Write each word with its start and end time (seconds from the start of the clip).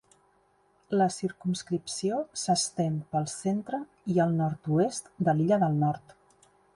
La 0.99 1.05
circumscripció 1.15 2.17
s'estén 2.45 2.97
pel 3.11 3.27
centre 3.35 3.81
i 4.15 4.17
el 4.25 4.33
nord-oest 4.39 5.13
de 5.29 5.37
l'illa 5.39 5.61
del 5.65 5.79
Nord. 5.85 6.17